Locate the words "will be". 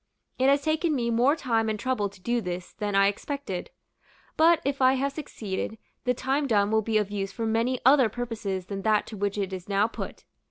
6.71-6.97